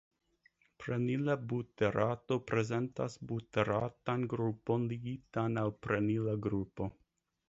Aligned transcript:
Prenila 0.83 1.33
buterato 1.49 2.37
prezentas 2.51 3.17
buteratan 3.31 4.23
grupon 4.31 4.87
ligitan 4.95 5.61
al 5.65 5.75
prenila 5.89 6.35
grupo. 6.47 6.89